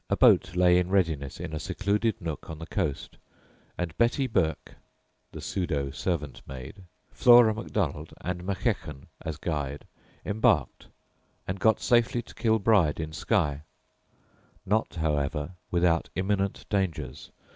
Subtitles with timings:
[0.09, 3.17] A boat lay in readiness in a secluded nook on the coast,
[3.77, 4.73] and "Betty Burke"
[5.31, 9.85] the pseudo servant maid Flora Macdonald, and Mackechan, as guide,
[10.25, 10.87] embarked
[11.47, 13.61] and got safely to Kilbride, in Skye.
[14.65, 17.29] Not, however, without imminent dangers.